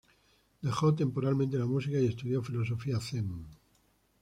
[0.63, 3.45] Dejó temporalmente la música y estudió filosofía Zen.